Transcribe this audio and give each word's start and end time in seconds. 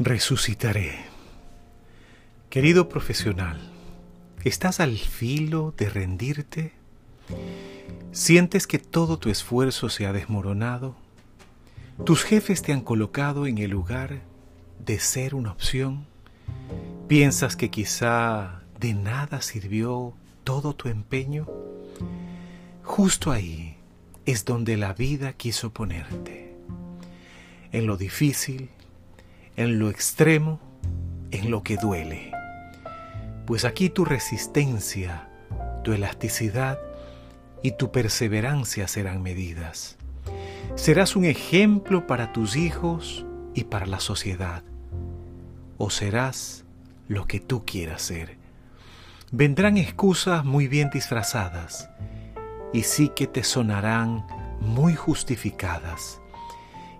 Resucitaré. 0.00 0.94
Querido 2.50 2.88
profesional, 2.88 3.58
¿estás 4.44 4.78
al 4.78 4.96
filo 4.96 5.74
de 5.76 5.90
rendirte? 5.90 6.72
¿Sientes 8.12 8.68
que 8.68 8.78
todo 8.78 9.18
tu 9.18 9.28
esfuerzo 9.28 9.88
se 9.88 10.06
ha 10.06 10.12
desmoronado? 10.12 10.94
¿Tus 12.04 12.22
jefes 12.22 12.62
te 12.62 12.72
han 12.72 12.82
colocado 12.82 13.48
en 13.48 13.58
el 13.58 13.72
lugar 13.72 14.20
de 14.78 15.00
ser 15.00 15.34
una 15.34 15.50
opción? 15.50 16.06
¿Piensas 17.08 17.56
que 17.56 17.68
quizá 17.68 18.62
de 18.78 18.94
nada 18.94 19.42
sirvió 19.42 20.14
todo 20.44 20.76
tu 20.76 20.88
empeño? 20.88 21.48
Justo 22.84 23.32
ahí 23.32 23.78
es 24.26 24.44
donde 24.44 24.76
la 24.76 24.92
vida 24.92 25.32
quiso 25.32 25.72
ponerte. 25.72 26.54
En 27.72 27.88
lo 27.88 27.96
difícil, 27.96 28.70
en 29.58 29.80
lo 29.80 29.90
extremo, 29.90 30.60
en 31.32 31.50
lo 31.50 31.64
que 31.64 31.76
duele. 31.76 32.30
Pues 33.44 33.64
aquí 33.64 33.90
tu 33.90 34.04
resistencia, 34.04 35.28
tu 35.82 35.92
elasticidad 35.92 36.78
y 37.60 37.72
tu 37.72 37.90
perseverancia 37.90 38.86
serán 38.86 39.20
medidas. 39.20 39.96
Serás 40.76 41.16
un 41.16 41.24
ejemplo 41.24 42.06
para 42.06 42.32
tus 42.32 42.54
hijos 42.54 43.26
y 43.52 43.64
para 43.64 43.86
la 43.86 43.98
sociedad. 43.98 44.62
O 45.76 45.90
serás 45.90 46.64
lo 47.08 47.26
que 47.26 47.40
tú 47.40 47.64
quieras 47.66 48.02
ser. 48.02 48.36
Vendrán 49.32 49.76
excusas 49.76 50.44
muy 50.44 50.68
bien 50.68 50.88
disfrazadas 50.90 51.90
y 52.72 52.84
sí 52.84 53.08
que 53.08 53.26
te 53.26 53.42
sonarán 53.42 54.24
muy 54.60 54.94
justificadas. 54.94 56.20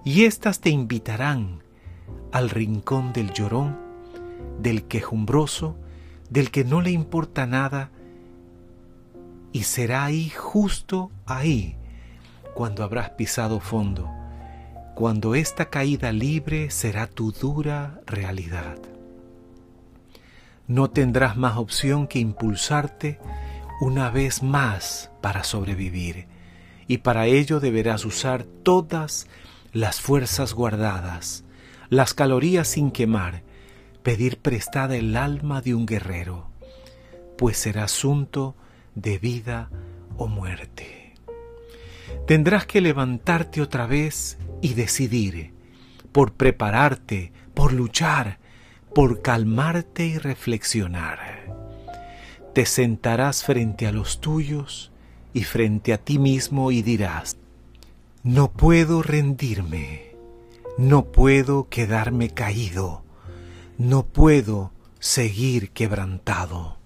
Y 0.05 0.25
éstas 0.25 0.59
te 0.61 0.71
invitarán 0.71 1.68
al 2.33 2.51
rincón 2.51 3.13
del 3.13 3.33
llorón, 3.33 3.77
del 4.61 4.85
quejumbroso, 4.85 5.77
del 6.31 6.51
que 6.51 6.65
no 6.65 6.81
le 6.81 6.91
importa 6.91 7.47
nada, 7.47 7.91
y 9.53 9.63
será 9.63 10.05
ahí, 10.05 10.31
justo 10.31 11.11
ahí, 11.27 11.77
cuando 12.55 12.85
habrás 12.85 13.11
pisado 13.11 13.61
fondo, 13.61 14.11
cuando 14.95 15.35
esta 15.35 15.71
caída 15.71 16.13
libre 16.13 16.71
será 16.71 17.07
tu 17.07 17.33
dura 17.33 18.01
realidad. 18.07 18.79
No 20.67 20.91
tendrás 20.91 21.37
más 21.37 21.57
opción 21.57 22.07
que 22.07 22.19
impulsarte 22.19 23.19
una 23.81 24.11
vez 24.11 24.43
más 24.43 25.11
para 25.23 25.45
sobrevivir, 25.45 26.27
y 26.87 26.99
para 26.99 27.27
ello 27.27 27.61
deberás 27.61 28.05
usar 28.05 28.43
todas 28.43 29.29
las 29.73 30.01
fuerzas 30.01 30.53
guardadas, 30.53 31.45
las 31.91 32.15
calorías 32.15 32.69
sin 32.69 32.91
quemar, 32.91 33.43
pedir 34.03 34.39
prestada 34.39 34.97
el 34.97 35.17
alma 35.17 35.61
de 35.61 35.75
un 35.75 35.87
guerrero, 35.87 36.51
pues 37.37 37.57
será 37.57 37.85
asunto 37.85 38.55
de 38.95 39.19
vida 39.19 39.71
o 40.17 40.27
muerte. 40.27 41.15
Tendrás 42.27 42.67
que 42.67 42.81
levantarte 42.81 43.63
otra 43.63 43.87
vez 43.87 44.39
y 44.61 44.75
decidir, 44.75 45.53
por 46.13 46.33
prepararte, 46.33 47.33
por 47.55 47.73
luchar, 47.73 48.39
por 48.95 49.23
calmarte 49.23 50.07
y 50.07 50.19
reflexionar. 50.19 51.19
Te 52.55 52.67
sentarás 52.67 53.45
frente 53.45 53.87
a 53.87 53.93
los 53.93 54.21
tuyos 54.21 54.91
y 55.33 55.45
frente 55.45 55.93
a 55.93 55.99
ti 55.99 56.19
mismo 56.19 56.73
y 56.73 56.83
dirás, 56.83 57.37
no 58.25 58.51
puedo 58.51 59.03
rendirme 59.03 60.08
no 60.79 61.07
puedo 61.07 61.69
quedarme 61.69 62.31
caído, 62.31 63.03
no 63.79 64.07
puedo 64.07 64.71
seguir 65.01 65.71
quebrantado, 65.71 66.79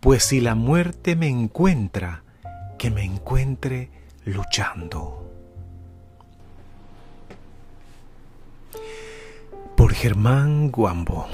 pues 0.00 0.24
si 0.24 0.40
la 0.40 0.54
muerte 0.54 1.14
me 1.14 1.28
encuentra, 1.28 2.22
que 2.78 2.90
me 2.90 3.04
encuentre 3.04 3.90
luchando. 4.24 5.30
Por 9.76 9.92
Germán 9.92 10.70
Guambo 10.70 11.28